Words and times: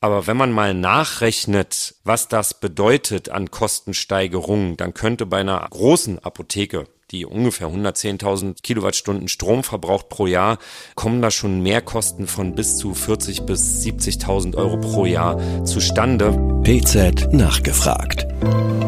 Aber 0.00 0.26
wenn 0.26 0.36
man 0.36 0.52
mal 0.52 0.74
nachrechnet, 0.74 1.94
was 2.04 2.28
das 2.28 2.54
bedeutet 2.54 3.28
an 3.28 3.50
Kostensteigerungen, 3.50 4.76
dann 4.76 4.94
könnte 4.94 5.26
bei 5.26 5.38
einer 5.38 5.66
großen 5.70 6.18
Apotheke, 6.18 6.86
die 7.10 7.24
ungefähr 7.24 7.68
110.000 7.68 8.62
Kilowattstunden 8.62 9.28
Strom 9.28 9.62
verbraucht 9.62 10.08
pro 10.08 10.26
Jahr, 10.26 10.58
kommen 10.96 11.22
da 11.22 11.30
schon 11.30 11.62
Mehrkosten 11.62 12.26
von 12.26 12.54
bis 12.54 12.76
zu 12.76 12.94
40 12.94 13.46
bis 13.46 13.82
70.000 13.84 14.56
Euro 14.56 14.76
pro 14.78 15.06
Jahr 15.06 15.64
zustande. 15.64 16.32
PZ 16.62 17.32
nachgefragt. 17.32 18.26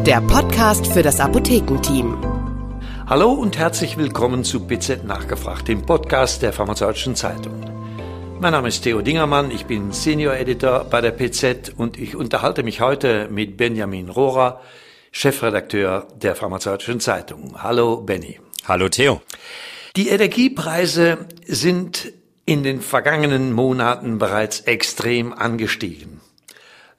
Der 0.05 0.21
Podcast 0.21 0.85
für 0.87 1.01
das 1.01 1.19
Apothekenteam. 1.19 2.17
Hallo 3.07 3.31
und 3.31 3.57
herzlich 3.57 3.97
willkommen 3.97 4.43
zu 4.43 4.67
PZ 4.67 5.05
nachgefragt, 5.05 5.67
dem 5.67 5.81
Podcast 5.81 6.41
der 6.41 6.53
Pharmazeutischen 6.53 7.15
Zeitung. 7.15 7.78
Mein 8.41 8.53
Name 8.53 8.69
ist 8.69 8.83
Theo 8.83 9.01
Dingermann, 9.01 9.51
ich 9.51 9.65
bin 9.65 9.91
Senior 9.91 10.35
Editor 10.35 10.85
bei 10.85 11.01
der 11.01 11.11
PZ 11.11 11.73
und 11.75 11.99
ich 11.99 12.15
unterhalte 12.15 12.63
mich 12.63 12.79
heute 12.79 13.27
mit 13.29 13.57
Benjamin 13.57 14.07
Rohrer, 14.07 14.61
Chefredakteur 15.11 16.07
der 16.15 16.35
Pharmazeutischen 16.35 17.01
Zeitung. 17.01 17.61
Hallo 17.61 17.97
Benny. 17.97 18.39
Hallo 18.65 18.87
Theo. 18.87 19.21
Die 19.97 20.07
Energiepreise 20.07 21.17
sind 21.45 22.13
in 22.45 22.63
den 22.63 22.79
vergangenen 22.79 23.51
Monaten 23.51 24.19
bereits 24.19 24.61
extrem 24.61 25.33
angestiegen. 25.33 26.21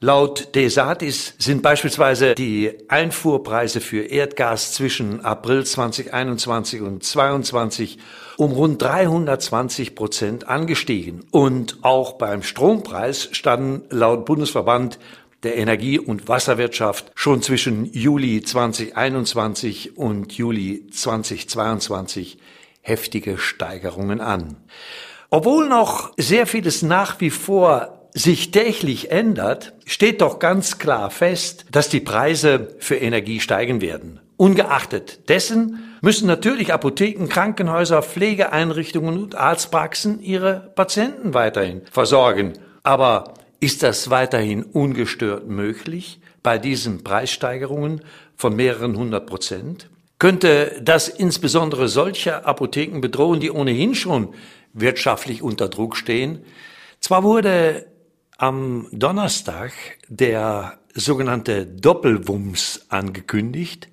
Laut 0.03 0.55
DESATIS 0.55 1.35
sind 1.37 1.61
beispielsweise 1.61 2.35
die 2.35 2.73
Einfuhrpreise 2.89 3.83
für 3.83 4.01
Erdgas 4.01 4.73
zwischen 4.73 5.23
April 5.27 5.67
2021 5.67 6.81
und 6.81 7.05
2022 7.05 7.99
um 8.39 8.53
rund 8.53 8.81
320 8.81 9.95
Prozent 9.95 10.49
angestiegen. 10.49 11.27
Und 11.33 11.81
auch 11.83 12.15
beim 12.15 12.43
Strompreis 12.43 13.29
standen 13.33 13.85
laut 13.95 14.25
Bundesverband 14.25 14.99
der 15.43 15.59
Energie- 15.59 15.99
und 15.99 16.29
Wasserwirtschaft 16.29 17.13
schon 17.15 17.43
zwischen 17.43 17.93
Juli 17.93 18.41
2021 18.41 19.99
und 19.99 20.33
Juli 20.33 20.87
2022 20.91 22.39
heftige 22.81 23.37
Steigerungen 23.37 24.23
an. 24.23 24.57
Obwohl 25.29 25.69
noch 25.69 26.15
sehr 26.17 26.47
vieles 26.47 26.81
nach 26.81 27.21
wie 27.21 27.29
vor 27.29 28.00
sich 28.15 28.51
täglich 28.51 29.11
ändert, 29.11 29.73
steht 29.87 30.21
doch 30.21 30.39
ganz 30.39 30.79
klar 30.79 31.11
fest, 31.11 31.67
dass 31.71 31.89
die 31.89 32.01
Preise 32.01 32.75
für 32.79 32.97
Energie 32.97 33.41
steigen 33.41 33.81
werden. 33.81 34.21
Ungeachtet 34.37 35.29
dessen 35.29 35.79
müssen 36.01 36.27
natürlich 36.27 36.73
Apotheken, 36.73 37.29
Krankenhäuser, 37.29 38.03
Pflegeeinrichtungen 38.03 39.23
und 39.23 39.35
Arztpraxen 39.35 40.21
ihre 40.23 40.73
Patienten 40.75 41.35
weiterhin 41.35 41.83
versorgen. 41.91 42.55
Aber 42.83 43.35
ist 43.61 43.83
das 43.83 44.09
weiterhin 44.09 44.63
ungestört 44.63 45.47
möglich 45.47 46.21
bei 46.43 46.57
diesen 46.57 47.05
Preissteigerungen 47.05 48.01
von 48.35 48.57
mehreren 48.57 48.97
hundert 48.97 49.27
Prozent? 49.27 49.91
Könnte 50.19 50.81
das 50.83 51.09
insbesondere 51.09 51.89
solche 51.89 52.47
Apotheken 52.47 53.01
bedrohen, 53.01 53.41
die 53.41 53.51
ohnehin 53.51 53.95
schon 53.95 54.35
wirtschaftlich 54.73 55.43
unter 55.43 55.69
Druck 55.69 55.97
stehen? 55.97 56.45
Zwar 57.01 57.25
wurde 57.25 57.87
am 58.41 58.87
Donnerstag 58.91 59.73
der 60.09 60.79
sogenannte 60.95 61.67
Doppelwumms 61.67 62.87
angekündigt. 62.89 63.89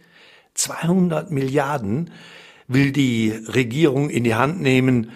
200 0.54 1.32
Milliarden 1.32 2.12
will 2.70 2.94
die 2.94 3.32
Regierung 3.32 4.10
in 4.10 4.24
die 4.24 4.36
Hand 4.36 4.62
nehmen, 4.62 5.12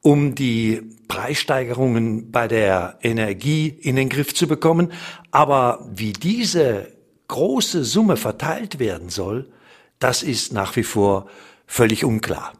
um 0.00 0.34
die 0.34 0.82
Preissteigerungen 1.06 2.32
bei 2.32 2.48
der 2.48 2.98
Energie 3.02 3.68
in 3.68 3.94
den 3.94 4.08
Griff 4.08 4.34
zu 4.34 4.48
bekommen. 4.48 4.92
Aber 5.30 5.88
wie 5.94 6.12
diese 6.12 6.92
große 7.28 7.84
Summe 7.84 8.16
verteilt 8.16 8.80
werden 8.80 9.10
soll, 9.10 9.48
das 10.00 10.24
ist 10.24 10.52
nach 10.52 10.74
wie 10.74 10.82
vor 10.82 11.28
völlig 11.68 12.04
unklar. 12.04 12.52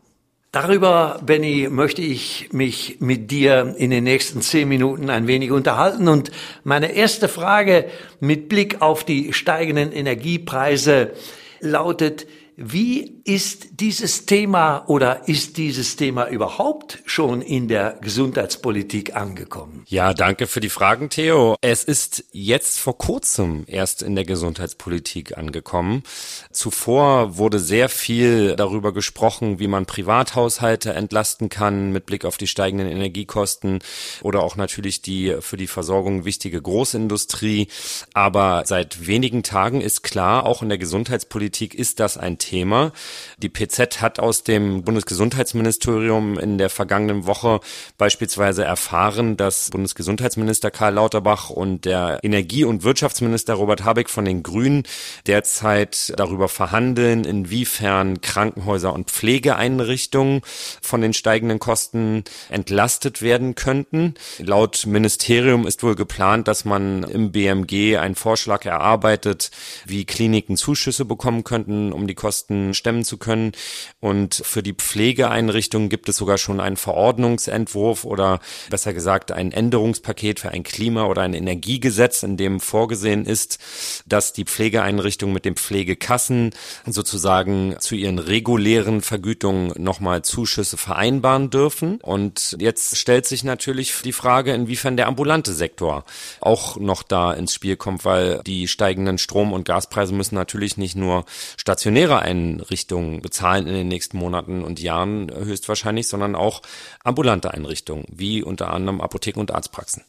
Darüber, 0.52 1.18
Benny, 1.24 1.68
möchte 1.70 2.02
ich 2.02 2.50
mich 2.52 2.98
mit 3.00 3.30
dir 3.30 3.74
in 3.78 3.88
den 3.88 4.04
nächsten 4.04 4.42
zehn 4.42 4.68
Minuten 4.68 5.08
ein 5.08 5.26
wenig 5.26 5.50
unterhalten. 5.50 6.08
Und 6.08 6.30
meine 6.62 6.92
erste 6.92 7.28
Frage 7.28 7.86
mit 8.20 8.50
Blick 8.50 8.82
auf 8.82 9.02
die 9.02 9.32
steigenden 9.32 9.92
Energiepreise 9.92 11.12
lautet, 11.60 12.26
wie 12.56 13.22
ist 13.24 13.80
dieses 13.80 14.26
Thema 14.26 14.84
oder 14.86 15.26
ist 15.26 15.56
dieses 15.56 15.96
Thema 15.96 16.28
überhaupt 16.28 16.98
schon 17.06 17.40
in 17.40 17.66
der 17.66 17.98
Gesundheitspolitik 18.02 19.16
angekommen? 19.16 19.84
Ja, 19.88 20.12
danke 20.12 20.46
für 20.46 20.60
die 20.60 20.68
Fragen, 20.68 21.08
Theo. 21.08 21.56
Es 21.62 21.82
ist 21.82 22.24
jetzt 22.32 22.78
vor 22.78 22.98
kurzem 22.98 23.64
erst 23.66 24.02
in 24.02 24.16
der 24.16 24.24
Gesundheitspolitik 24.24 25.38
angekommen. 25.38 26.02
Zuvor 26.50 27.38
wurde 27.38 27.58
sehr 27.58 27.88
viel 27.88 28.54
darüber 28.56 28.92
gesprochen, 28.92 29.58
wie 29.58 29.68
man 29.68 29.86
Privathaushalte 29.86 30.92
entlasten 30.92 31.48
kann 31.48 31.90
mit 31.90 32.04
Blick 32.04 32.26
auf 32.26 32.36
die 32.36 32.48
steigenden 32.48 32.88
Energiekosten 32.88 33.78
oder 34.22 34.42
auch 34.42 34.56
natürlich 34.56 35.00
die 35.00 35.38
für 35.40 35.56
die 35.56 35.66
Versorgung 35.66 36.26
wichtige 36.26 36.60
Großindustrie. 36.60 37.68
Aber 38.12 38.64
seit 38.66 39.06
wenigen 39.06 39.42
Tagen 39.42 39.80
ist 39.80 40.02
klar, 40.02 40.44
auch 40.44 40.62
in 40.62 40.68
der 40.68 40.78
Gesundheitspolitik 40.78 41.74
ist 41.74 41.98
das 41.98 42.18
ein 42.18 42.38
Thema. 42.42 42.92
Die 43.38 43.48
PZ 43.48 44.00
hat 44.00 44.18
aus 44.18 44.42
dem 44.42 44.82
Bundesgesundheitsministerium 44.82 46.38
in 46.38 46.58
der 46.58 46.70
vergangenen 46.70 47.26
Woche 47.26 47.60
beispielsweise 47.98 48.64
erfahren, 48.64 49.36
dass 49.36 49.70
Bundesgesundheitsminister 49.70 50.70
Karl 50.70 50.94
Lauterbach 50.94 51.50
und 51.50 51.84
der 51.84 52.18
Energie- 52.22 52.64
und 52.64 52.82
Wirtschaftsminister 52.82 53.54
Robert 53.54 53.84
Habeck 53.84 54.10
von 54.10 54.24
den 54.24 54.42
Grünen 54.42 54.82
derzeit 55.26 56.12
darüber 56.16 56.48
verhandeln, 56.48 57.24
inwiefern 57.24 58.20
Krankenhäuser 58.20 58.92
und 58.92 59.10
Pflegeeinrichtungen 59.10 60.42
von 60.82 61.00
den 61.00 61.12
steigenden 61.12 61.58
Kosten 61.58 62.24
entlastet 62.50 63.22
werden 63.22 63.54
könnten. 63.54 64.14
Laut 64.38 64.84
Ministerium 64.86 65.66
ist 65.66 65.82
wohl 65.82 65.94
geplant, 65.94 66.48
dass 66.48 66.64
man 66.64 67.04
im 67.04 67.30
BMG 67.30 67.98
einen 67.98 68.16
Vorschlag 68.16 68.64
erarbeitet, 68.64 69.50
wie 69.86 70.04
Kliniken 70.04 70.56
Zuschüsse 70.56 71.04
bekommen 71.04 71.44
könnten, 71.44 71.92
um 71.92 72.06
die 72.06 72.14
Kosten 72.14 72.31
Kosten 72.32 72.72
stemmen 72.72 73.04
zu 73.04 73.18
können. 73.18 73.52
Und 74.00 74.34
für 74.34 74.62
die 74.62 74.72
Pflegeeinrichtungen 74.72 75.90
gibt 75.90 76.08
es 76.08 76.16
sogar 76.16 76.38
schon 76.38 76.60
einen 76.60 76.78
Verordnungsentwurf 76.78 78.06
oder 78.06 78.40
besser 78.70 78.94
gesagt 78.94 79.32
ein 79.32 79.52
Änderungspaket 79.52 80.40
für 80.40 80.48
ein 80.48 80.62
Klima- 80.62 81.04
oder 81.04 81.20
ein 81.20 81.34
Energiegesetz, 81.34 82.22
in 82.22 82.38
dem 82.38 82.60
vorgesehen 82.60 83.26
ist, 83.26 83.58
dass 84.06 84.32
die 84.32 84.46
Pflegeeinrichtungen 84.46 85.34
mit 85.34 85.44
den 85.44 85.56
Pflegekassen 85.56 86.54
sozusagen 86.86 87.76
zu 87.80 87.96
ihren 87.96 88.18
regulären 88.18 89.02
Vergütungen 89.02 89.74
nochmal 89.76 90.22
Zuschüsse 90.22 90.78
vereinbaren 90.78 91.50
dürfen. 91.50 91.98
Und 92.00 92.56
jetzt 92.58 92.96
stellt 92.96 93.26
sich 93.26 93.44
natürlich 93.44 93.92
die 94.02 94.12
Frage, 94.12 94.54
inwiefern 94.54 94.96
der 94.96 95.08
ambulante 95.08 95.52
Sektor 95.52 96.06
auch 96.40 96.78
noch 96.78 97.02
da 97.02 97.34
ins 97.34 97.52
Spiel 97.52 97.76
kommt, 97.76 98.06
weil 98.06 98.40
die 98.46 98.68
steigenden 98.68 99.18
Strom- 99.18 99.52
und 99.52 99.66
Gaspreise 99.66 100.14
müssen 100.14 100.34
natürlich 100.34 100.78
nicht 100.78 100.96
nur 100.96 101.26
stationäre 101.58 102.21
Einrichtungen 102.22 103.20
bezahlen 103.20 103.66
in 103.66 103.74
den 103.74 103.88
nächsten 103.88 104.16
Monaten 104.16 104.62
und 104.62 104.80
Jahren 104.80 105.30
höchstwahrscheinlich, 105.34 106.08
sondern 106.08 106.34
auch 106.34 106.62
ambulante 107.04 107.52
Einrichtungen, 107.52 108.04
wie 108.10 108.42
unter 108.42 108.72
anderem 108.72 109.00
Apotheken 109.00 109.40
und 109.40 109.52
Arztpraxen. 109.52 110.04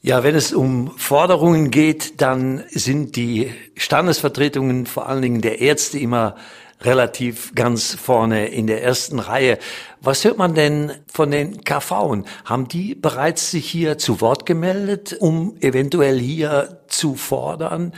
Ja, 0.00 0.22
wenn 0.22 0.36
es 0.36 0.52
um 0.52 0.96
Forderungen 0.96 1.70
geht, 1.70 2.20
dann 2.20 2.64
sind 2.70 3.16
die 3.16 3.52
Standesvertretungen, 3.76 4.86
vor 4.86 5.08
allen 5.08 5.22
Dingen 5.22 5.40
der 5.40 5.60
Ärzte, 5.60 5.98
immer 5.98 6.36
relativ 6.80 7.54
ganz 7.54 7.94
vorne 7.94 8.46
in 8.48 8.66
der 8.66 8.82
ersten 8.82 9.18
Reihe. 9.18 9.58
Was 10.00 10.24
hört 10.24 10.38
man 10.38 10.54
denn 10.54 10.92
von 11.12 11.30
den 11.30 11.64
KV? 11.64 12.22
Haben 12.44 12.68
die 12.68 12.94
bereits 12.94 13.50
sich 13.50 13.68
hier 13.68 13.98
zu 13.98 14.20
Wort 14.20 14.46
gemeldet, 14.46 15.16
um 15.18 15.56
eventuell 15.60 16.18
hier 16.18 16.80
zu 16.86 17.16
fordern, 17.16 17.92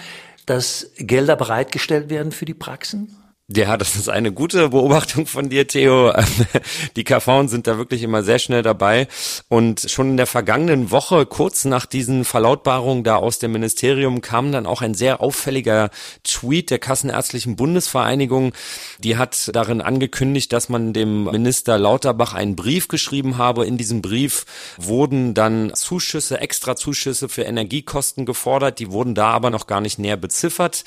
dass 0.51 0.91
Gelder 0.97 1.37
bereitgestellt 1.37 2.11
werden 2.11 2.33
für 2.33 2.45
die 2.45 2.55
Praxen? 2.55 3.17
Ja, 3.53 3.77
das 3.77 3.97
ist 3.97 4.09
eine 4.09 4.31
gute 4.31 4.69
Beobachtung 4.69 5.27
von 5.27 5.49
dir, 5.49 5.67
Theo. 5.67 6.13
Die 6.97 7.03
KV 7.03 7.49
sind 7.49 7.67
da 7.67 7.79
wirklich 7.79 8.05
immer 8.05 8.23
sehr 8.23 8.39
schnell 8.39 8.63
dabei. 8.63 9.09
Und 9.49 9.91
schon 9.91 10.11
in 10.11 10.17
der 10.17 10.29
vergangenen 10.29 10.93
Woche, 10.93 11.27
kurz 11.27 11.65
nach 11.65 11.85
diesen 11.85 12.25
Verlautbarungen 12.25 13.03
da 13.03 13.17
aus 13.17 13.41
dem 13.41 13.51
Ministerium, 13.51 14.21
kam 14.21 14.53
dann 14.53 14.67
auch 14.67 14.83
ein 14.83 14.95
sehr 14.95 15.21
auffälliger 15.21 15.91
Tweet 16.23 16.71
der 16.71 16.79
Kassenärztlichen 16.79 17.57
Bundesvereinigung. 17.57 18.53
Die 19.01 19.17
hat 19.17 19.51
darin 19.53 19.81
angekündigt, 19.81 20.53
dass 20.53 20.69
man 20.69 20.93
dem 20.93 21.25
Minister 21.25 21.77
Lauterbach 21.77 22.35
einen 22.35 22.55
Brief 22.55 22.87
geschrieben 22.87 23.37
habe. 23.37 23.67
In 23.67 23.77
diesem 23.77 24.01
Brief 24.01 24.47
wurden 24.77 25.35
dann 25.35 25.75
Zuschüsse, 25.75 26.41
extra 26.41 26.77
Zuschüsse 26.77 27.29
für 27.29 27.43
Energiekosten 27.43 28.27
gefordert. 28.27 28.79
Die 28.79 28.93
wurden 28.93 29.17
da 29.17 29.31
aber 29.31 29.51
noch 29.51 29.67
gar 29.67 29.81
nicht 29.81 29.99
näher 29.99 30.17
beziffert. 30.17 30.85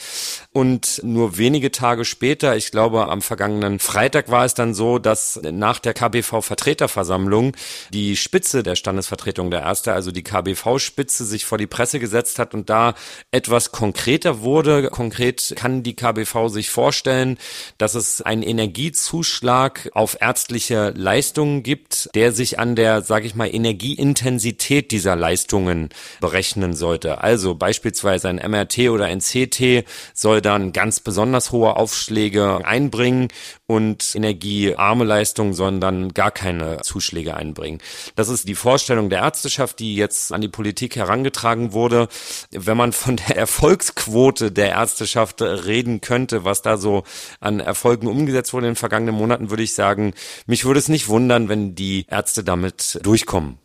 Und 0.53 1.01
nur 1.03 1.37
wenige 1.37 1.69
Tage 1.69 2.05
später 2.05 2.52
weiter. 2.53 2.57
Ich 2.57 2.71
glaube, 2.71 3.07
am 3.09 3.21
vergangenen 3.21 3.79
Freitag 3.79 4.29
war 4.29 4.45
es 4.45 4.53
dann 4.53 4.73
so, 4.73 4.99
dass 4.99 5.39
nach 5.43 5.79
der 5.79 5.93
KBV-Vertreterversammlung 5.93 7.55
die 7.91 8.15
Spitze 8.15 8.63
der 8.63 8.75
Standesvertretung 8.75 9.51
der 9.51 9.61
Erste, 9.61 9.93
also 9.93 10.11
die 10.11 10.23
KBV-Spitze, 10.23 11.25
sich 11.25 11.45
vor 11.45 11.57
die 11.57 11.67
Presse 11.67 11.99
gesetzt 11.99 12.39
hat 12.39 12.53
und 12.53 12.69
da 12.69 12.93
etwas 13.31 13.71
konkreter 13.71 14.41
wurde. 14.41 14.89
Konkret 14.89 15.53
kann 15.55 15.83
die 15.83 15.95
KBV 15.95 16.49
sich 16.49 16.69
vorstellen, 16.69 17.37
dass 17.77 17.95
es 17.95 18.21
einen 18.21 18.43
Energiezuschlag 18.43 19.89
auf 19.93 20.17
ärztliche 20.19 20.93
Leistungen 20.95 21.63
gibt, 21.63 22.09
der 22.15 22.31
sich 22.31 22.59
an 22.59 22.75
der, 22.75 23.01
sage 23.01 23.25
ich 23.25 23.35
mal, 23.35 23.53
Energieintensität 23.53 24.91
dieser 24.91 25.15
Leistungen 25.15 25.89
berechnen 26.21 26.73
sollte. 26.73 27.21
Also 27.21 27.55
beispielsweise 27.55 28.29
ein 28.29 28.37
MRT 28.37 28.89
oder 28.89 29.05
ein 29.05 29.19
CT 29.19 29.85
soll 30.13 30.41
dann 30.41 30.73
ganz 30.73 30.99
besonders 30.99 31.51
hohe 31.51 31.75
Aufschläge 31.75 32.42
einbringen 32.43 33.29
und 33.65 34.15
energiearme 34.15 35.03
Leistungen 35.03 35.53
sollen 35.53 35.79
dann 35.81 36.13
gar 36.13 36.31
keine 36.31 36.81
Zuschläge 36.81 37.35
einbringen. 37.35 37.79
Das 38.15 38.29
ist 38.29 38.47
die 38.47 38.55
Vorstellung 38.55 39.09
der 39.09 39.19
Ärzteschaft, 39.19 39.79
die 39.79 39.95
jetzt 39.95 40.31
an 40.31 40.41
die 40.41 40.47
Politik 40.47 40.95
herangetragen 40.95 41.73
wurde. 41.73 42.07
Wenn 42.51 42.77
man 42.77 42.91
von 42.91 43.17
der 43.17 43.37
Erfolgsquote 43.43 44.51
der 44.51 44.69
Ärzteschaft 44.69 45.41
reden 45.41 46.01
könnte, 46.01 46.45
was 46.45 46.61
da 46.61 46.77
so 46.77 47.03
an 47.39 47.59
Erfolgen 47.59 48.07
umgesetzt 48.07 48.53
wurde 48.53 48.67
in 48.67 48.73
den 48.73 48.77
vergangenen 48.77 49.15
Monaten, 49.15 49.49
würde 49.49 49.63
ich 49.63 49.73
sagen, 49.73 50.13
mich 50.45 50.65
würde 50.65 50.79
es 50.79 50.89
nicht 50.89 51.07
wundern, 51.07 51.49
wenn 51.49 51.75
die 51.75 52.05
Ärzte 52.09 52.43
damit 52.43 52.99
durchkommen. 53.03 53.57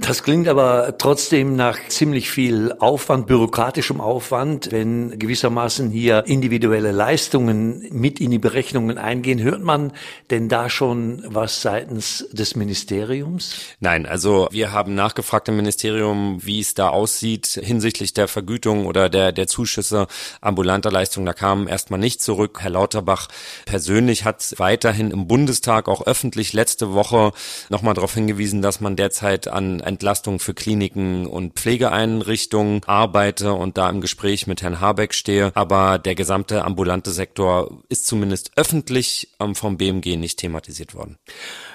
Das 0.00 0.24
klingt 0.24 0.48
aber 0.48 0.98
trotzdem 0.98 1.54
nach 1.54 1.78
ziemlich 1.88 2.28
viel 2.28 2.74
Aufwand, 2.80 3.28
bürokratischem 3.28 4.00
Aufwand. 4.00 4.72
Wenn 4.72 5.16
gewissermaßen 5.20 5.88
hier 5.90 6.24
individuelle 6.26 6.90
Leistungen 6.90 7.86
mit 7.92 8.20
in 8.20 8.32
die 8.32 8.40
Berechnungen 8.40 8.98
eingehen, 8.98 9.40
hört 9.40 9.62
man 9.62 9.92
denn 10.30 10.48
da 10.48 10.68
schon 10.68 11.22
was 11.28 11.62
seitens 11.62 12.26
des 12.32 12.56
Ministeriums? 12.56 13.54
Nein, 13.78 14.04
also 14.04 14.48
wir 14.50 14.72
haben 14.72 14.96
nachgefragt 14.96 15.48
im 15.48 15.56
Ministerium, 15.56 16.44
wie 16.44 16.58
es 16.58 16.74
da 16.74 16.88
aussieht 16.88 17.46
hinsichtlich 17.62 18.12
der 18.14 18.26
Vergütung 18.26 18.86
oder 18.86 19.08
der, 19.08 19.30
der 19.30 19.46
Zuschüsse 19.46 20.08
ambulanter 20.40 20.90
Leistungen. 20.90 21.26
Da 21.26 21.34
kam 21.34 21.68
erstmal 21.68 22.00
nicht 22.00 22.20
zurück. 22.20 22.58
Herr 22.62 22.70
Lauterbach 22.70 23.28
persönlich 23.64 24.24
hat 24.24 24.54
weiterhin 24.56 25.12
im 25.12 25.28
Bundestag 25.28 25.88
auch 25.88 26.04
öffentlich 26.04 26.52
letzte 26.52 26.94
Woche 26.94 27.30
nochmal 27.68 27.94
darauf 27.94 28.14
hingewiesen, 28.14 28.60
dass 28.60 28.80
man 28.80 28.96
derzeit 28.96 29.46
an 29.46 29.83
Entlastung 29.84 30.38
für 30.38 30.54
Kliniken 30.54 31.26
und 31.26 31.54
Pflegeeinrichtungen 31.54 32.80
arbeite 32.86 33.52
und 33.54 33.78
da 33.78 33.88
im 33.90 34.00
Gespräch 34.00 34.46
mit 34.46 34.62
Herrn 34.62 34.80
Habeck 34.80 35.14
stehe. 35.14 35.52
Aber 35.54 35.98
der 35.98 36.14
gesamte 36.14 36.64
ambulante 36.64 37.10
Sektor 37.10 37.82
ist 37.88 38.06
zumindest 38.06 38.52
öffentlich 38.56 39.28
vom 39.54 39.76
BMG 39.76 40.16
nicht 40.16 40.38
thematisiert 40.38 40.94
worden. 40.94 41.18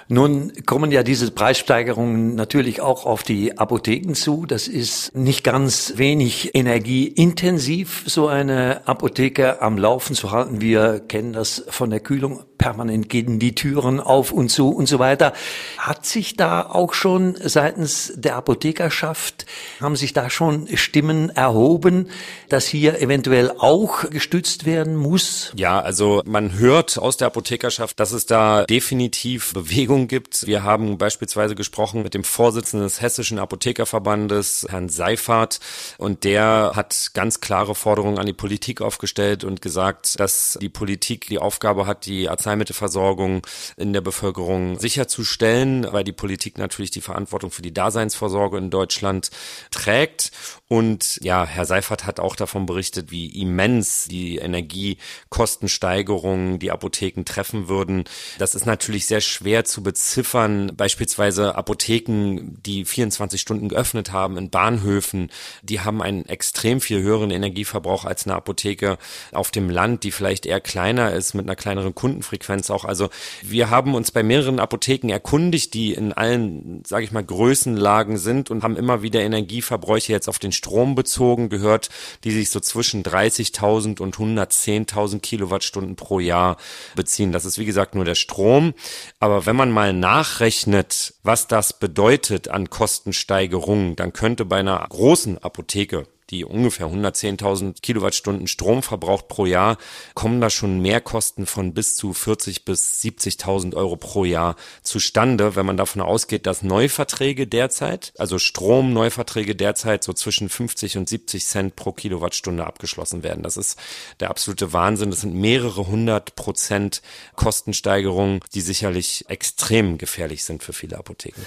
Nun 0.08 0.52
kommen 0.66 0.90
ja 0.90 1.04
diese 1.04 1.30
Preissteigerungen 1.30 2.34
natürlich 2.34 2.80
auch 2.80 3.06
auf 3.06 3.22
die 3.22 3.58
Apotheken 3.58 4.14
zu. 4.14 4.44
Das 4.44 4.66
ist 4.66 5.14
nicht 5.14 5.44
ganz 5.44 5.94
wenig 5.96 6.54
energieintensiv, 6.54 8.02
so 8.06 8.26
eine 8.26 8.88
Apotheke 8.88 9.62
am 9.62 9.78
Laufen 9.78 10.16
zu 10.16 10.32
halten. 10.32 10.60
Wir 10.60 10.98
kennen 10.98 11.32
das 11.32 11.64
von 11.68 11.90
der 11.90 12.00
Kühlung. 12.00 12.44
Permanent 12.60 13.08
gehen 13.08 13.38
die 13.38 13.54
Türen 13.54 14.00
auf 14.00 14.32
und 14.32 14.50
zu 14.50 14.68
und 14.68 14.86
so 14.86 14.98
weiter. 14.98 15.32
Hat 15.78 16.04
sich 16.04 16.36
da 16.36 16.60
auch 16.60 16.92
schon 16.92 17.34
seitens 17.42 18.12
der 18.14 18.36
Apothekerschaft, 18.36 19.46
haben 19.80 19.96
sich 19.96 20.12
da 20.12 20.28
schon 20.28 20.68
Stimmen 20.76 21.30
erhoben, 21.30 22.10
dass 22.50 22.66
hier 22.66 23.00
eventuell 23.00 23.50
auch 23.58 24.10
gestützt 24.10 24.66
werden 24.66 24.94
muss? 24.94 25.52
Ja, 25.56 25.80
also 25.80 26.20
man 26.26 26.58
hört 26.58 26.98
aus 26.98 27.16
der 27.16 27.28
Apothekerschaft, 27.28 27.98
dass 27.98 28.12
es 28.12 28.26
da 28.26 28.64
definitiv 28.64 29.54
Bewegung 29.54 30.06
gibt. 30.06 30.46
Wir 30.46 30.62
haben 30.62 30.98
beispielsweise 30.98 31.54
gesprochen 31.54 32.02
mit 32.02 32.12
dem 32.12 32.24
Vorsitzenden 32.24 32.86
des 32.86 33.00
Hessischen 33.00 33.38
Apothekerverbandes, 33.38 34.66
Herrn 34.68 34.90
Seifert, 34.90 35.60
und 35.96 36.24
der 36.24 36.72
hat 36.74 37.12
ganz 37.14 37.40
klare 37.40 37.74
Forderungen 37.74 38.18
an 38.18 38.26
die 38.26 38.34
Politik 38.34 38.82
aufgestellt 38.82 39.44
und 39.44 39.62
gesagt, 39.62 40.20
dass 40.20 40.58
die 40.60 40.68
Politik 40.68 41.26
die 41.28 41.38
Aufgabe 41.38 41.86
hat, 41.86 42.04
die 42.04 42.28
Arzneimittelversorgung 42.50 43.46
in 43.76 43.92
der 43.92 44.00
Bevölkerung 44.00 44.76
sicherzustellen, 44.78 45.86
weil 45.90 46.04
die 46.04 46.12
Politik 46.12 46.56
natürlich 46.58 46.90
die 46.90 47.00
Verantwortung 47.00 47.52
für 47.52 47.62
die 47.62 47.72
Daseinsvorsorge 47.72 48.58
in 48.58 48.68
Deutschland 48.70 49.30
trägt. 49.70 50.32
Und 50.68 51.18
ja, 51.22 51.46
Herr 51.46 51.64
Seifert 51.64 52.04
hat 52.06 52.20
auch 52.20 52.36
davon 52.36 52.66
berichtet, 52.66 53.10
wie 53.10 53.40
immens 53.40 54.04
die 54.04 54.36
Energiekostensteigerungen 54.38 56.58
die 56.58 56.70
Apotheken 56.70 57.24
treffen 57.24 57.68
würden. 57.68 58.04
Das 58.38 58.54
ist 58.54 58.66
natürlich 58.66 59.06
sehr 59.06 59.20
schwer 59.20 59.64
zu 59.64 59.82
beziffern. 59.82 60.72
Beispielsweise 60.76 61.56
Apotheken, 61.56 62.56
die 62.64 62.84
24 62.84 63.40
Stunden 63.40 63.68
geöffnet 63.68 64.12
haben 64.12 64.36
in 64.36 64.50
Bahnhöfen, 64.50 65.30
die 65.62 65.80
haben 65.80 66.02
einen 66.02 66.26
extrem 66.26 66.80
viel 66.80 67.02
höheren 67.02 67.30
Energieverbrauch 67.30 68.04
als 68.04 68.26
eine 68.26 68.34
Apotheke 68.36 68.98
auf 69.32 69.50
dem 69.50 69.70
Land, 69.70 70.04
die 70.04 70.12
vielleicht 70.12 70.46
eher 70.46 70.60
kleiner 70.60 71.12
ist, 71.12 71.34
mit 71.34 71.46
einer 71.46 71.56
kleineren 71.56 71.94
Kundenfrequenz 71.94 72.39
auch. 72.70 72.84
Also 72.84 73.10
wir 73.42 73.70
haben 73.70 73.94
uns 73.94 74.10
bei 74.10 74.22
mehreren 74.22 74.60
Apotheken 74.60 75.10
erkundigt, 75.10 75.74
die 75.74 75.92
in 75.92 76.12
allen, 76.12 76.82
sage 76.86 77.04
ich 77.04 77.12
mal, 77.12 77.24
Größenlagen 77.24 78.16
sind 78.16 78.50
und 78.50 78.62
haben 78.62 78.76
immer 78.76 79.02
wieder 79.02 79.20
Energieverbräuche 79.20 80.12
jetzt 80.12 80.28
auf 80.28 80.38
den 80.38 80.52
Strom 80.52 80.94
bezogen 80.94 81.48
gehört, 81.48 81.90
die 82.24 82.30
sich 82.30 82.50
so 82.50 82.60
zwischen 82.60 83.02
30.000 83.02 84.00
und 84.00 84.16
110.000 84.16 85.20
Kilowattstunden 85.20 85.96
pro 85.96 86.20
Jahr 86.20 86.56
beziehen. 86.96 87.32
Das 87.32 87.44
ist 87.44 87.58
wie 87.58 87.66
gesagt 87.66 87.94
nur 87.94 88.04
der 88.04 88.14
Strom. 88.14 88.74
Aber 89.18 89.46
wenn 89.46 89.56
man 89.56 89.70
mal 89.70 89.92
nachrechnet, 89.92 91.14
was 91.22 91.46
das 91.46 91.78
bedeutet 91.78 92.48
an 92.48 92.70
Kostensteigerungen, 92.70 93.96
dann 93.96 94.12
könnte 94.12 94.44
bei 94.44 94.60
einer 94.60 94.86
großen 94.88 95.38
Apotheke 95.38 96.06
die 96.30 96.44
ungefähr 96.44 96.86
110.000 96.86 97.80
Kilowattstunden 97.82 98.46
Strom 98.46 98.82
verbraucht 98.82 99.28
pro 99.28 99.46
Jahr, 99.46 99.78
kommen 100.14 100.40
da 100.40 100.50
schon 100.50 100.80
Mehrkosten 100.80 101.46
von 101.46 101.74
bis 101.74 101.96
zu 101.96 102.12
40 102.12 102.64
bis 102.64 103.00
70.000 103.02 103.74
Euro 103.74 103.96
pro 103.96 104.24
Jahr 104.24 104.56
zustande, 104.82 105.56
wenn 105.56 105.66
man 105.66 105.76
davon 105.76 106.02
ausgeht, 106.02 106.46
dass 106.46 106.62
Neuverträge 106.62 107.46
derzeit, 107.46 108.12
also 108.18 108.38
Stromneuverträge 108.38 109.56
derzeit 109.56 110.04
so 110.04 110.12
zwischen 110.12 110.48
50 110.48 110.96
und 110.98 111.08
70 111.08 111.46
Cent 111.46 111.76
pro 111.76 111.92
Kilowattstunde 111.92 112.66
abgeschlossen 112.66 113.22
werden. 113.22 113.42
Das 113.42 113.56
ist 113.56 113.78
der 114.20 114.30
absolute 114.30 114.72
Wahnsinn. 114.72 115.10
Das 115.10 115.22
sind 115.22 115.34
mehrere 115.34 115.86
hundert 115.86 116.36
Prozent 116.36 117.02
Kostensteigerungen, 117.36 118.40
die 118.54 118.60
sicherlich 118.60 119.24
extrem 119.28 119.98
gefährlich 119.98 120.44
sind 120.44 120.62
für 120.62 120.72
viele 120.72 120.98
Apotheken. 120.98 121.42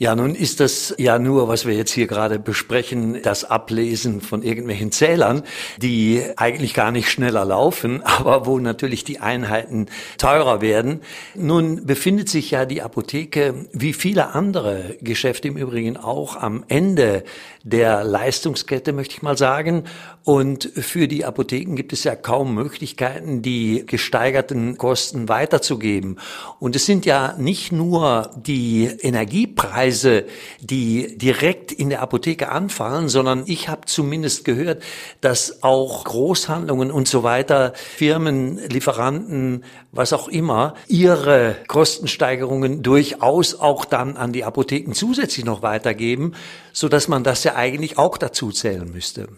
Ja, 0.00 0.14
nun 0.14 0.36
ist 0.36 0.60
das 0.60 0.94
ja 0.96 1.18
nur, 1.18 1.48
was 1.48 1.66
wir 1.66 1.74
jetzt 1.74 1.90
hier 1.90 2.06
gerade 2.06 2.38
besprechen, 2.38 3.20
das 3.20 3.44
Ablesen 3.44 4.20
von 4.20 4.44
irgendwelchen 4.44 4.92
Zählern, 4.92 5.42
die 5.82 6.22
eigentlich 6.36 6.72
gar 6.72 6.92
nicht 6.92 7.10
schneller 7.10 7.44
laufen, 7.44 8.00
aber 8.04 8.46
wo 8.46 8.60
natürlich 8.60 9.02
die 9.02 9.18
Einheiten 9.18 9.86
teurer 10.16 10.60
werden. 10.60 11.00
Nun 11.34 11.84
befindet 11.84 12.28
sich 12.28 12.52
ja 12.52 12.64
die 12.64 12.80
Apotheke, 12.80 13.66
wie 13.72 13.92
viele 13.92 14.36
andere 14.36 14.96
Geschäfte 15.00 15.48
im 15.48 15.56
Übrigen 15.56 15.96
auch, 15.96 16.36
am 16.36 16.64
Ende 16.68 17.24
der 17.64 18.04
Leistungskette, 18.04 18.92
möchte 18.92 19.16
ich 19.16 19.22
mal 19.22 19.36
sagen. 19.36 19.82
Und 20.22 20.70
für 20.76 21.08
die 21.08 21.24
Apotheken 21.24 21.74
gibt 21.74 21.92
es 21.92 22.04
ja 22.04 22.14
kaum 22.14 22.54
Möglichkeiten, 22.54 23.42
die 23.42 23.84
gesteigerten 23.84 24.78
Kosten 24.78 25.28
weiterzugeben. 25.28 26.20
Und 26.60 26.76
es 26.76 26.86
sind 26.86 27.04
ja 27.04 27.34
nicht 27.36 27.72
nur 27.72 28.30
die 28.36 28.84
Energiepreise, 28.84 29.87
Preise, 29.88 30.26
die 30.60 31.16
direkt 31.16 31.72
in 31.72 31.88
der 31.88 32.02
Apotheke 32.02 32.50
anfallen, 32.50 33.08
sondern 33.08 33.44
ich 33.46 33.70
habe 33.70 33.86
zumindest 33.86 34.44
gehört, 34.44 34.82
dass 35.22 35.62
auch 35.62 36.04
Großhandlungen 36.04 36.90
und 36.90 37.08
so 37.08 37.22
weiter, 37.22 37.72
Firmen, 37.74 38.58
Lieferanten, 38.68 39.64
was 39.90 40.12
auch 40.12 40.28
immer, 40.28 40.74
ihre 40.88 41.56
Kostensteigerungen 41.68 42.82
durchaus 42.82 43.58
auch 43.58 43.86
dann 43.86 44.18
an 44.18 44.34
die 44.34 44.44
Apotheken 44.44 44.92
zusätzlich 44.92 45.46
noch 45.46 45.62
weitergeben, 45.62 46.34
so 46.74 46.90
dass 46.90 47.08
man 47.08 47.24
das 47.24 47.44
ja 47.44 47.54
eigentlich 47.54 47.96
auch 47.96 48.18
dazu 48.18 48.52
zählen 48.52 48.90
müsste. 48.92 49.28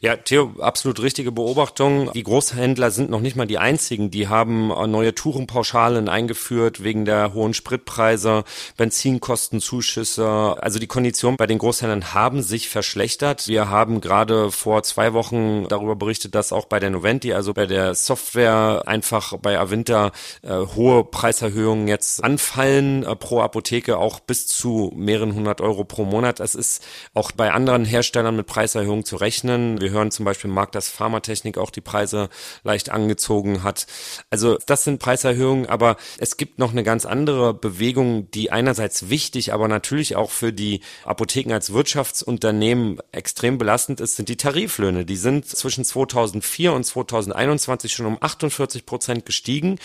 Ja, 0.00 0.16
Theo, 0.16 0.54
absolut 0.58 1.00
richtige 1.00 1.32
Beobachtung. 1.32 2.10
Die 2.12 2.22
Großhändler 2.22 2.90
sind 2.90 3.10
noch 3.10 3.20
nicht 3.20 3.36
mal 3.36 3.46
die 3.46 3.58
einzigen. 3.58 4.10
Die 4.10 4.28
haben 4.28 4.68
neue 4.90 5.14
Tourenpauschalen 5.14 6.08
eingeführt 6.08 6.82
wegen 6.82 7.04
der 7.04 7.34
hohen 7.34 7.54
Spritpreise, 7.54 8.44
Benzinkostenzuschüsse. 8.76 10.56
Also 10.60 10.78
die 10.78 10.86
Konditionen 10.86 11.36
bei 11.36 11.46
den 11.46 11.58
Großhändlern 11.58 12.14
haben 12.14 12.42
sich 12.42 12.68
verschlechtert. 12.68 13.48
Wir 13.48 13.68
haben 13.68 14.00
gerade 14.00 14.50
vor 14.50 14.82
zwei 14.82 15.12
Wochen 15.12 15.66
darüber 15.68 15.96
berichtet, 15.96 16.34
dass 16.34 16.52
auch 16.52 16.66
bei 16.66 16.80
der 16.80 16.90
Noventi, 16.90 17.32
also 17.32 17.54
bei 17.54 17.66
der 17.66 17.94
Software, 17.94 18.82
einfach 18.86 19.36
bei 19.38 19.58
Avinta 19.58 20.12
äh, 20.42 20.52
hohe 20.74 21.04
Preiserhöhungen 21.04 21.88
jetzt 21.88 22.24
anfallen 22.24 23.04
äh, 23.04 23.14
pro 23.16 23.40
Apotheke, 23.40 23.98
auch 23.98 24.20
bis 24.20 24.46
zu 24.46 24.92
mehreren 24.94 25.34
hundert 25.34 25.60
Euro 25.60 25.84
pro 25.84 26.04
Monat. 26.04 26.40
Es 26.40 26.54
ist 26.54 26.82
auch 27.14 27.32
bei 27.32 27.52
anderen 27.52 27.84
Herstellern 27.84 28.36
mit 28.36 28.46
Preiserhöhungen 28.46 29.04
zu 29.04 29.16
rechnen 29.16 29.65
Preisen. 29.66 29.80
Wir 29.80 29.90
hören 29.90 30.10
zum 30.10 30.24
Beispiel 30.24 30.50
Markt, 30.50 30.74
dass 30.74 30.88
Pharmatechnik 30.88 31.58
auch 31.58 31.70
die 31.70 31.80
Preise 31.80 32.28
leicht 32.62 32.90
angezogen 32.90 33.62
hat. 33.62 33.86
Also 34.30 34.58
das 34.66 34.84
sind 34.84 34.98
Preiserhöhungen, 34.98 35.66
aber 35.66 35.96
es 36.18 36.36
gibt 36.36 36.58
noch 36.58 36.72
eine 36.72 36.82
ganz 36.82 37.06
andere 37.06 37.54
Bewegung, 37.54 38.30
die 38.30 38.50
einerseits 38.50 39.08
wichtig, 39.08 39.52
aber 39.52 39.68
natürlich 39.68 40.16
auch 40.16 40.30
für 40.30 40.52
die 40.52 40.80
Apotheken 41.04 41.52
als 41.52 41.72
Wirtschaftsunternehmen 41.72 42.98
extrem 43.12 43.58
belastend 43.58 44.00
ist, 44.00 44.16
sind 44.16 44.28
die 44.28 44.36
Tariflöhne. 44.36 45.04
Die 45.04 45.16
sind 45.16 45.46
zwischen 45.46 45.84
2004 45.84 46.72
und 46.72 46.84
2021 46.84 47.92
schon 47.92 48.06
um 48.06 48.18
48 48.20 48.86
Prozent 48.86 49.26
gestiegen. 49.26 49.78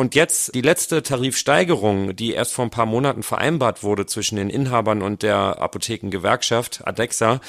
Und 0.00 0.14
jetzt 0.14 0.54
die 0.54 0.62
letzte 0.62 1.02
Tarifsteigerung, 1.02 2.16
die 2.16 2.32
erst 2.32 2.54
vor 2.54 2.64
ein 2.64 2.70
paar 2.70 2.86
Monaten 2.86 3.22
vereinbart 3.22 3.82
wurde 3.82 4.06
zwischen 4.06 4.36
den 4.36 4.48
Inhabern 4.48 5.02
und 5.02 5.22
der 5.22 5.60
Apothekengewerkschaft 5.60 6.88
Adexa, 6.88 7.42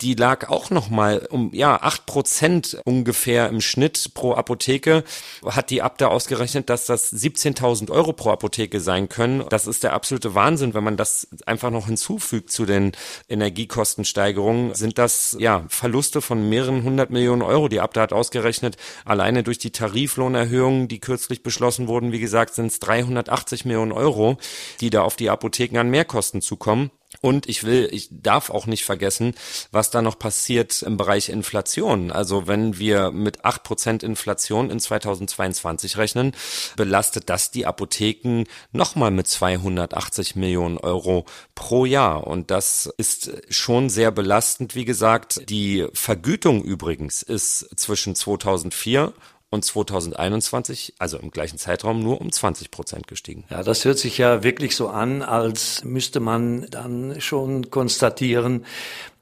die 0.00 0.14
lag 0.14 0.48
auch 0.48 0.70
noch 0.70 0.88
mal 0.88 1.26
um 1.30 1.50
ja 1.52 1.82
acht 1.82 2.06
Prozent 2.06 2.78
ungefähr 2.84 3.48
im 3.48 3.60
Schnitt 3.60 4.12
pro 4.14 4.34
Apotheke. 4.34 5.02
Hat 5.44 5.70
die 5.70 5.82
Abda 5.82 6.06
ausgerechnet, 6.06 6.70
dass 6.70 6.86
das 6.86 7.12
17.000 7.12 7.90
Euro 7.90 8.12
pro 8.12 8.30
Apotheke 8.30 8.78
sein 8.78 9.08
können. 9.08 9.44
Das 9.48 9.66
ist 9.66 9.82
der 9.82 9.92
absolute 9.92 10.36
Wahnsinn, 10.36 10.74
wenn 10.74 10.84
man 10.84 10.96
das 10.96 11.26
einfach 11.44 11.70
noch 11.70 11.86
hinzufügt 11.86 12.52
zu 12.52 12.66
den 12.66 12.92
Energiekostensteigerungen. 13.28 14.76
Sind 14.76 14.98
das 14.98 15.36
ja 15.40 15.64
Verluste 15.68 16.20
von 16.20 16.48
mehreren 16.48 16.84
hundert 16.84 17.10
Millionen 17.10 17.42
Euro. 17.42 17.66
Die 17.66 17.80
Abda 17.80 18.02
hat 18.02 18.12
ausgerechnet, 18.12 18.76
alleine 19.04 19.42
durch 19.42 19.58
die 19.58 19.72
Tariflohnerhöhungen, 19.72 20.86
die 20.86 21.00
kürzlich 21.00 21.42
beschlossen 21.42 21.88
wurden, 21.96 22.12
wie 22.12 22.20
gesagt, 22.20 22.54
sind 22.54 22.66
es 22.66 22.78
380 22.80 23.64
Millionen 23.64 23.92
Euro, 23.92 24.36
die 24.80 24.90
da 24.90 25.00
auf 25.00 25.16
die 25.16 25.30
Apotheken 25.30 25.78
an 25.78 25.88
Mehrkosten 25.88 26.42
zukommen. 26.42 26.90
Und 27.22 27.48
ich 27.48 27.64
will, 27.64 27.88
ich 27.90 28.08
darf 28.10 28.50
auch 28.50 28.66
nicht 28.66 28.84
vergessen, 28.84 29.34
was 29.70 29.90
da 29.90 30.02
noch 30.02 30.18
passiert 30.18 30.82
im 30.82 30.98
Bereich 30.98 31.30
Inflation. 31.30 32.12
Also 32.12 32.46
wenn 32.46 32.78
wir 32.78 33.12
mit 33.12 33.46
acht 33.46 33.62
Prozent 33.62 34.02
Inflation 34.02 34.68
in 34.70 34.78
2022 34.78 35.96
rechnen, 35.96 36.32
belastet 36.76 37.30
das 37.30 37.50
die 37.50 37.64
Apotheken 37.64 38.44
nochmal 38.72 39.10
mit 39.10 39.26
280 39.26 40.36
Millionen 40.36 40.76
Euro 40.76 41.24
pro 41.54 41.86
Jahr. 41.86 42.26
Und 42.26 42.50
das 42.50 42.92
ist 42.98 43.32
schon 43.48 43.88
sehr 43.88 44.10
belastend. 44.10 44.74
Wie 44.74 44.84
gesagt, 44.84 45.48
die 45.48 45.86
Vergütung 45.94 46.62
übrigens 46.62 47.22
ist 47.22 47.70
zwischen 47.76 48.14
2004 48.14 49.14
und 49.50 49.64
2021, 49.64 50.94
also 50.98 51.18
im 51.18 51.30
gleichen 51.30 51.58
Zeitraum, 51.58 52.02
nur 52.02 52.20
um 52.20 52.32
20 52.32 52.70
Prozent 52.70 53.06
gestiegen. 53.06 53.44
Ja, 53.50 53.62
das 53.62 53.84
hört 53.84 53.98
sich 53.98 54.18
ja 54.18 54.42
wirklich 54.42 54.76
so 54.76 54.88
an, 54.88 55.22
als 55.22 55.84
müsste 55.84 56.20
man 56.20 56.66
dann 56.70 57.20
schon 57.20 57.70
konstatieren, 57.70 58.64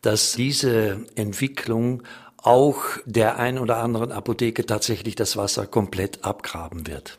dass 0.02 0.32
diese 0.32 1.04
Entwicklung 1.14 2.02
auch 2.36 2.82
der 3.06 3.38
ein 3.38 3.58
oder 3.58 3.78
anderen 3.78 4.12
Apotheke 4.12 4.66
tatsächlich 4.66 5.14
das 5.14 5.36
Wasser 5.36 5.66
komplett 5.66 6.24
abgraben 6.24 6.86
wird. 6.86 7.18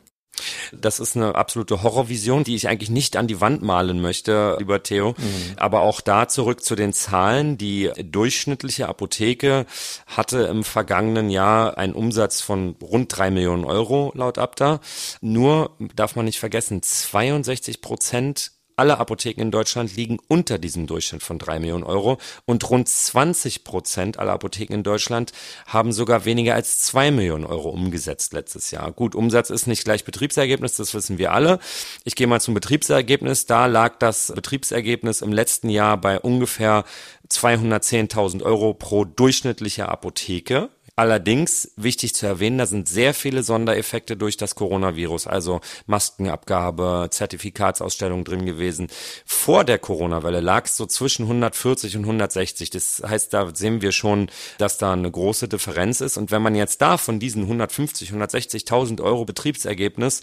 Das 0.72 1.00
ist 1.00 1.16
eine 1.16 1.34
absolute 1.34 1.82
Horrorvision, 1.82 2.44
die 2.44 2.54
ich 2.54 2.68
eigentlich 2.68 2.90
nicht 2.90 3.16
an 3.16 3.26
die 3.26 3.40
Wand 3.40 3.62
malen 3.62 4.00
möchte, 4.00 4.56
lieber 4.58 4.82
Theo. 4.82 5.10
Mhm. 5.10 5.56
Aber 5.56 5.80
auch 5.80 6.00
da 6.00 6.28
zurück 6.28 6.62
zu 6.62 6.74
den 6.74 6.92
Zahlen. 6.92 7.58
Die 7.58 7.90
durchschnittliche 8.02 8.88
Apotheke 8.88 9.66
hatte 10.06 10.42
im 10.42 10.64
vergangenen 10.64 11.30
Jahr 11.30 11.78
einen 11.78 11.94
Umsatz 11.94 12.40
von 12.40 12.76
rund 12.82 13.16
drei 13.16 13.30
Millionen 13.30 13.64
Euro 13.64 14.12
laut 14.14 14.38
Abda. 14.38 14.80
Nur 15.20 15.76
darf 15.94 16.16
man 16.16 16.24
nicht 16.24 16.38
vergessen, 16.38 16.82
62 16.82 17.80
Prozent 17.80 18.52
alle 18.76 18.98
Apotheken 18.98 19.40
in 19.40 19.50
Deutschland 19.50 19.96
liegen 19.96 20.18
unter 20.28 20.58
diesem 20.58 20.86
Durchschnitt 20.86 21.22
von 21.22 21.38
drei 21.38 21.58
Millionen 21.58 21.84
Euro 21.84 22.18
und 22.44 22.68
rund 22.70 22.88
20 22.88 23.64
Prozent 23.64 24.18
aller 24.18 24.32
Apotheken 24.32 24.74
in 24.74 24.82
Deutschland 24.82 25.32
haben 25.66 25.92
sogar 25.92 26.24
weniger 26.26 26.54
als 26.54 26.80
zwei 26.80 27.10
Millionen 27.10 27.46
Euro 27.46 27.70
umgesetzt 27.70 28.34
letztes 28.34 28.70
Jahr. 28.70 28.92
Gut, 28.92 29.14
Umsatz 29.14 29.50
ist 29.50 29.66
nicht 29.66 29.84
gleich 29.84 30.04
Betriebsergebnis, 30.04 30.76
das 30.76 30.94
wissen 30.94 31.18
wir 31.18 31.32
alle. 31.32 31.58
Ich 32.04 32.14
gehe 32.14 32.26
mal 32.26 32.40
zum 32.40 32.54
Betriebsergebnis. 32.54 33.46
Da 33.46 33.66
lag 33.66 33.98
das 33.98 34.32
Betriebsergebnis 34.34 35.22
im 35.22 35.32
letzten 35.32 35.70
Jahr 35.70 35.96
bei 35.96 36.20
ungefähr 36.20 36.84
210.000 37.28 38.42
Euro 38.42 38.74
pro 38.74 39.04
durchschnittliche 39.04 39.88
Apotheke. 39.88 40.68
Allerdings, 40.98 41.70
wichtig 41.76 42.14
zu 42.14 42.26
erwähnen, 42.26 42.56
da 42.56 42.64
sind 42.64 42.88
sehr 42.88 43.12
viele 43.12 43.42
Sondereffekte 43.42 44.16
durch 44.16 44.38
das 44.38 44.54
Coronavirus, 44.54 45.26
also 45.26 45.60
Maskenabgabe, 45.84 47.08
Zertifikatsausstellung 47.10 48.24
drin 48.24 48.46
gewesen. 48.46 48.88
Vor 49.26 49.64
der 49.64 49.78
Corona-Welle 49.78 50.40
lag 50.40 50.64
es 50.64 50.78
so 50.78 50.86
zwischen 50.86 51.24
140 51.24 51.98
und 51.98 52.04
160. 52.04 52.70
Das 52.70 53.02
heißt, 53.06 53.34
da 53.34 53.54
sehen 53.54 53.82
wir 53.82 53.92
schon, 53.92 54.30
dass 54.56 54.78
da 54.78 54.94
eine 54.94 55.10
große 55.10 55.48
Differenz 55.48 56.00
ist. 56.00 56.16
Und 56.16 56.30
wenn 56.30 56.40
man 56.40 56.54
jetzt 56.54 56.80
da 56.80 56.96
von 56.96 57.20
diesen 57.20 57.42
150, 57.42 58.12
160.000 58.12 59.02
Euro 59.02 59.26
Betriebsergebnis 59.26 60.22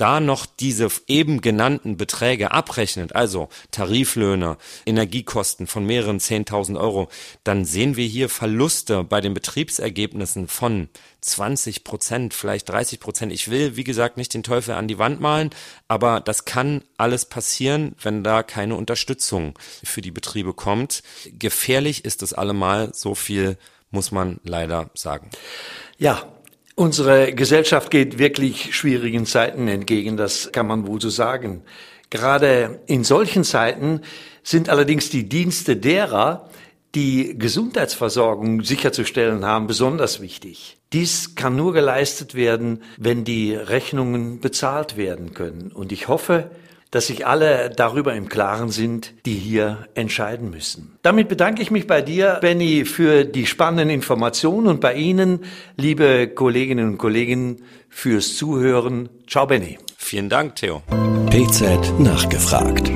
da 0.00 0.20
noch 0.20 0.46
diese 0.46 0.88
eben 1.06 1.40
genannten 1.40 1.96
Beträge 1.96 2.52
abrechnet, 2.52 3.14
also 3.14 3.48
Tariflöhne, 3.70 4.56
Energiekosten 4.86 5.66
von 5.66 5.84
mehreren 5.84 6.18
10.000 6.18 6.80
Euro, 6.80 7.08
dann 7.44 7.64
sehen 7.64 7.96
wir 7.96 8.06
hier 8.06 8.28
Verluste 8.28 9.04
bei 9.04 9.20
den 9.20 9.34
Betriebsergebnissen 9.34 10.48
von 10.48 10.88
20 11.20 11.84
Prozent, 11.84 12.32
vielleicht 12.32 12.68
30 12.68 12.98
Prozent. 12.98 13.32
Ich 13.32 13.50
will, 13.50 13.76
wie 13.76 13.84
gesagt, 13.84 14.16
nicht 14.16 14.32
den 14.32 14.42
Teufel 14.42 14.74
an 14.74 14.88
die 14.88 14.98
Wand 14.98 15.20
malen, 15.20 15.50
aber 15.86 16.20
das 16.20 16.46
kann 16.46 16.82
alles 16.96 17.26
passieren, 17.26 17.94
wenn 18.02 18.24
da 18.24 18.42
keine 18.42 18.76
Unterstützung 18.76 19.58
für 19.84 20.00
die 20.00 20.10
Betriebe 20.10 20.54
kommt. 20.54 21.02
Gefährlich 21.26 22.06
ist 22.06 22.22
es 22.22 22.32
allemal, 22.32 22.94
so 22.94 23.14
viel 23.14 23.58
muss 23.90 24.12
man 24.12 24.40
leider 24.44 24.90
sagen. 24.94 25.30
Ja, 25.98 26.22
Unsere 26.76 27.34
Gesellschaft 27.34 27.90
geht 27.90 28.18
wirklich 28.18 28.74
schwierigen 28.74 29.26
Zeiten 29.26 29.68
entgegen, 29.68 30.16
das 30.16 30.50
kann 30.52 30.66
man 30.66 30.86
wohl 30.86 31.00
so 31.00 31.10
sagen. 31.10 31.62
Gerade 32.10 32.80
in 32.86 33.04
solchen 33.04 33.44
Zeiten 33.44 34.00
sind 34.42 34.68
allerdings 34.68 35.10
die 35.10 35.28
Dienste 35.28 35.76
derer, 35.76 36.48
die 36.94 37.38
Gesundheitsversorgung 37.38 38.64
sicherzustellen 38.64 39.44
haben, 39.44 39.66
besonders 39.66 40.20
wichtig. 40.20 40.78
Dies 40.92 41.36
kann 41.36 41.54
nur 41.54 41.72
geleistet 41.72 42.34
werden, 42.34 42.82
wenn 42.96 43.24
die 43.24 43.54
Rechnungen 43.54 44.40
bezahlt 44.40 44.96
werden 44.96 45.34
können. 45.34 45.70
Und 45.72 45.92
ich 45.92 46.08
hoffe, 46.08 46.50
dass 46.90 47.06
sich 47.06 47.26
alle 47.26 47.70
darüber 47.70 48.14
im 48.14 48.28
Klaren 48.28 48.70
sind, 48.70 49.14
die 49.26 49.34
hier 49.34 49.86
entscheiden 49.94 50.50
müssen. 50.50 50.98
Damit 51.02 51.28
bedanke 51.28 51.62
ich 51.62 51.70
mich 51.70 51.86
bei 51.86 52.02
dir, 52.02 52.38
Benny, 52.40 52.84
für 52.84 53.24
die 53.24 53.46
spannenden 53.46 53.90
Informationen 53.90 54.66
und 54.66 54.80
bei 54.80 54.94
Ihnen, 54.94 55.44
liebe 55.76 56.28
Kolleginnen 56.28 56.88
und 56.88 56.98
Kollegen, 56.98 57.62
fürs 57.88 58.36
Zuhören. 58.36 59.08
Ciao, 59.28 59.46
Benny. 59.46 59.78
Vielen 59.96 60.28
Dank, 60.28 60.56
Theo. 60.56 60.82
PZ 61.30 61.98
nachgefragt. 61.98 62.90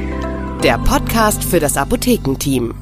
Der 0.65 0.79
Podcast 0.79 1.45
für 1.45 1.61
das 1.61 1.77
Apothekenteam. 1.77 2.75